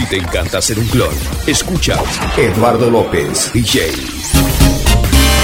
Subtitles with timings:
[0.00, 1.14] Si te encanta ser un clon,
[1.46, 2.02] escucha
[2.34, 3.92] Eduardo López, DJ.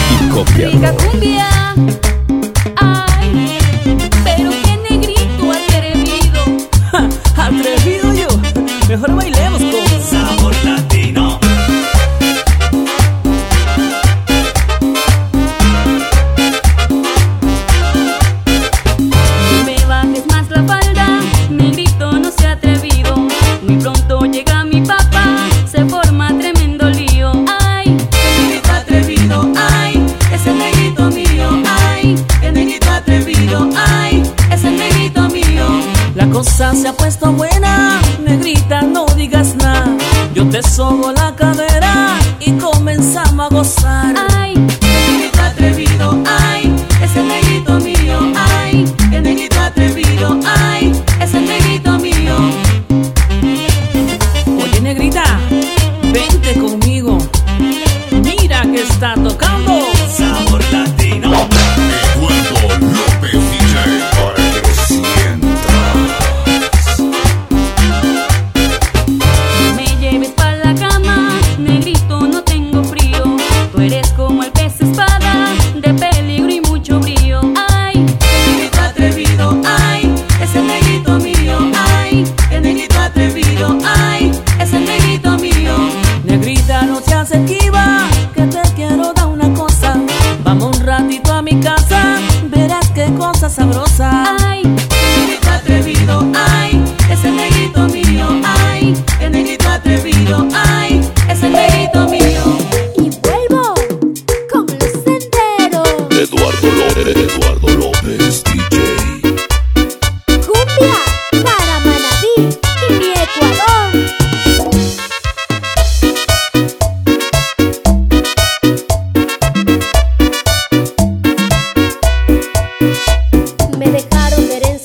[0.09, 0.71] Y copia.
[40.77, 41.16] somos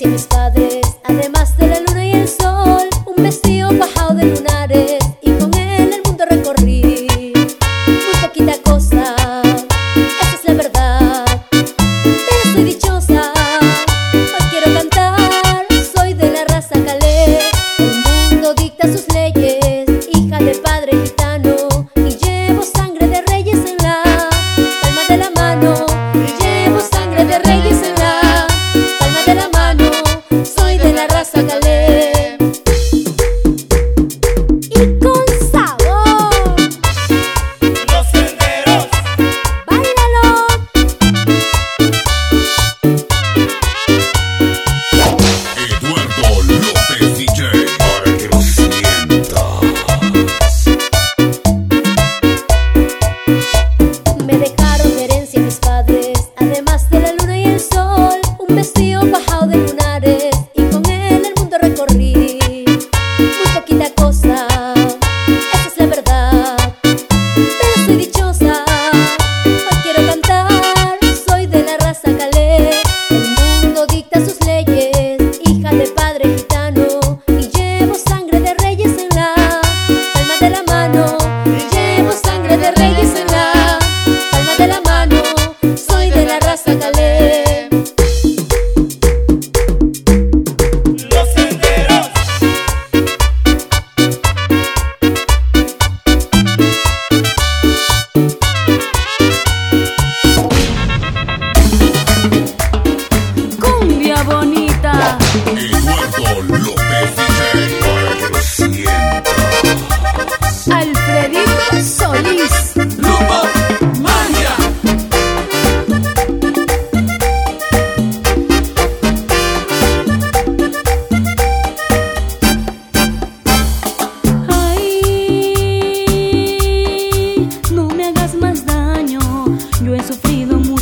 [0.01, 0.40] seems to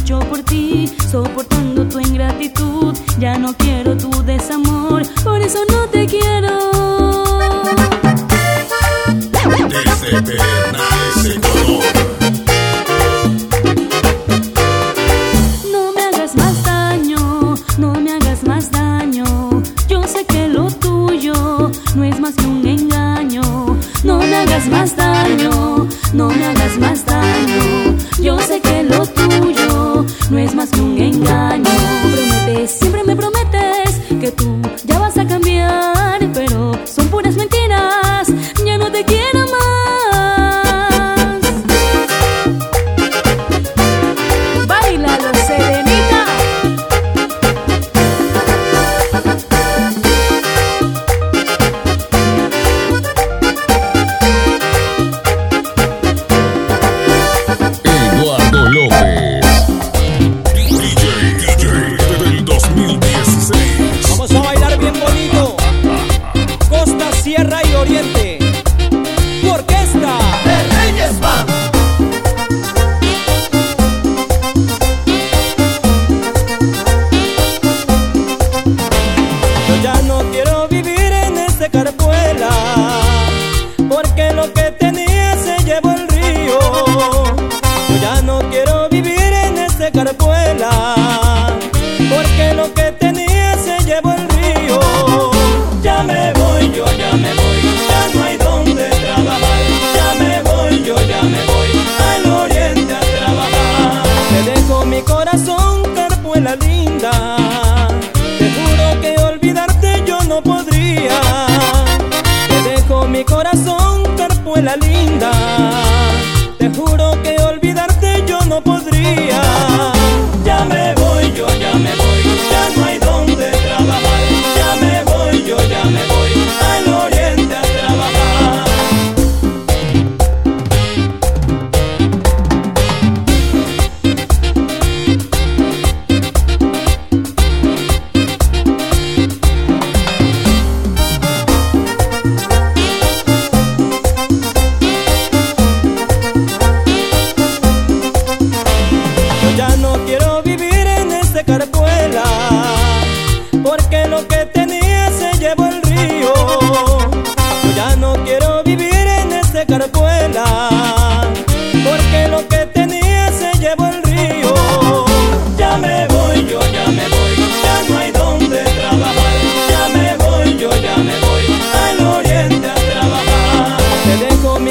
[0.09, 2.97] lucho por ti, soportando tu ingratitud.
[3.19, 6.78] Ya no quiero tu desamor, por eso no te quiero.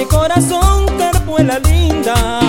[0.08, 2.40] corazón, carpuela linda.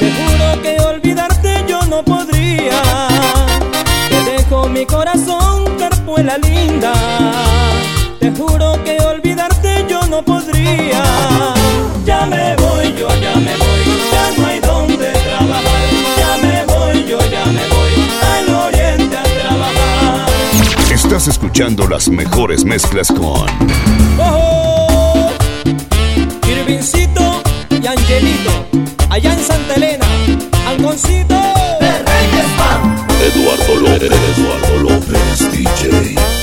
[0.00, 2.82] Te juro que olvidarte yo no podría.
[4.10, 6.92] Te dejo mi corazón, carpuela linda.
[8.20, 11.02] Te juro que olvidarte yo no podría.
[12.04, 13.82] Ya me voy, yo ya me voy,
[14.12, 15.86] ya no hay donde trabajar.
[16.18, 17.92] Ya me voy, yo ya me voy,
[18.32, 20.26] al oriente a trabajar.
[20.90, 23.46] Estás escuchando las mejores mezclas con.
[24.18, 24.75] ¡Oh!
[26.66, 28.50] Alvincito y Angelito,
[29.08, 30.04] allá en Santa Elena,
[30.66, 31.34] Alconcito
[31.80, 33.06] de Reyes Pan.
[33.22, 36.35] Eduardo López, Eduardo López, DJ.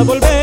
[0.00, 0.39] a volver.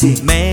[0.00, 0.22] see.
[0.22, 0.49] Man.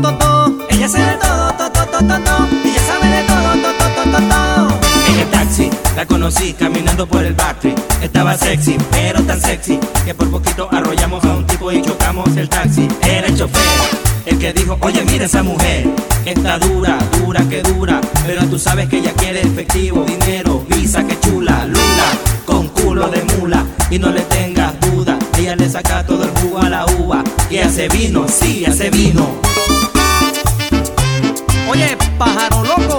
[0.00, 0.58] todo.
[0.68, 2.48] Ella sabe todo, todo, todo, todo.
[2.64, 4.78] Ella sabe de todo, todo, todo, todo.
[5.08, 7.78] En el taxi la conocí caminando por el backstreet.
[8.02, 12.48] Estaba sexy, pero tan sexy que por poquito arrollamos a un tipo y chocamos el
[12.48, 12.88] taxi.
[13.02, 15.88] Era el chofer el que dijo, oye, mira esa mujer,
[16.26, 21.18] está dura, dura, que dura, pero tú sabes que ella quiere efectivo, dinero, visa, que
[21.20, 22.08] chula, lula,
[22.44, 26.58] con culo de mula, y no le tengas duda, ella le saca todo el jugo
[26.58, 29.26] a la uva, y hace vino, sí, hace vino.
[31.70, 32.97] Oye, pájaro loco.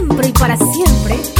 [0.00, 1.39] siempre y para siempre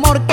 [0.00, 0.29] amor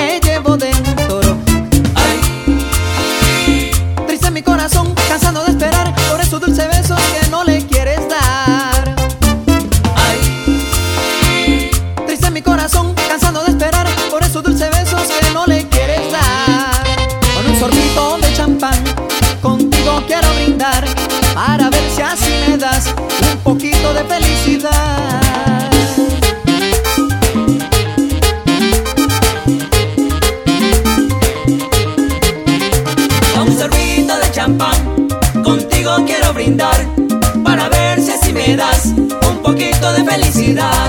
[40.04, 40.87] de felicidad.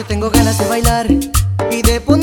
[0.00, 1.06] noche tengo ganas de bailar
[1.70, 2.19] y de poner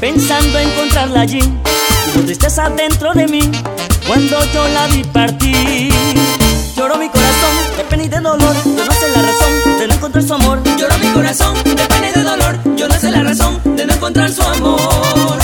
[0.00, 1.40] pensando encontrarla allí.
[2.14, 3.50] Hubo tristeza dentro de mí
[4.06, 5.92] cuando yo la vi partir.
[6.76, 9.94] Lloró mi corazón de pena y de dolor, yo no sé la razón de no
[9.94, 10.62] encontrar su amor.
[10.78, 13.94] Lloró mi corazón de pena y de dolor, yo no sé la razón de no
[13.94, 15.38] encontrar su amor.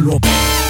[0.00, 0.63] López.